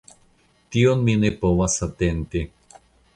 Tion 0.75 1.03
mi 1.09 1.15
ne 1.25 1.31
povas 1.43 1.75
atenti. 1.89 2.43